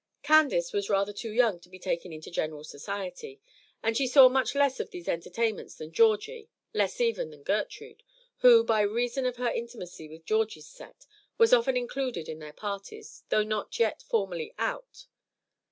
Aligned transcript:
Candace 0.23 0.73
was 0.73 0.89
rather 0.89 1.13
too 1.13 1.31
young 1.31 1.59
to 1.59 1.69
be 1.69 1.77
taken 1.77 2.11
into 2.11 2.31
general 2.31 2.63
society, 2.63 3.39
and 3.83 3.95
she 3.95 4.07
saw 4.07 4.29
much 4.29 4.55
less 4.55 4.79
of 4.79 4.89
these 4.89 5.07
entertainments 5.07 5.75
than 5.75 5.91
Georgie; 5.91 6.49
less 6.73 6.99
even 6.99 7.29
than 7.29 7.43
Gertrude, 7.43 8.01
who, 8.37 8.63
by 8.63 8.81
reason 8.81 9.27
of 9.27 9.35
her 9.37 9.51
intimacy 9.51 10.07
with 10.09 10.25
Georgie's 10.25 10.67
set, 10.67 11.05
was 11.37 11.53
often 11.53 11.77
included 11.77 12.27
in 12.27 12.39
their 12.39 12.51
parties, 12.51 13.21
though 13.29 13.43
not 13.43 13.77
yet 13.77 14.01
formally 14.01 14.55
"out." 14.57 15.05